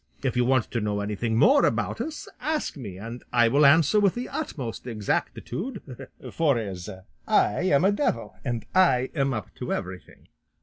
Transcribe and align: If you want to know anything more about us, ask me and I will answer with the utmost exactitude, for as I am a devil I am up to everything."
If 0.23 0.35
you 0.35 0.45
want 0.45 0.71
to 0.71 0.81
know 0.81 0.99
anything 1.01 1.37
more 1.37 1.63
about 1.63 2.01
us, 2.01 2.27
ask 2.39 2.75
me 2.75 2.97
and 2.97 3.23
I 3.31 3.47
will 3.49 3.67
answer 3.67 3.99
with 3.99 4.15
the 4.15 4.29
utmost 4.29 4.87
exactitude, 4.87 6.09
for 6.31 6.57
as 6.57 6.89
I 7.27 7.51
am 7.69 7.85
a 7.85 7.91
devil 7.91 8.35
I 8.73 9.11
am 9.13 9.31
up 9.35 9.53
to 9.57 9.71
everything." 9.71 10.27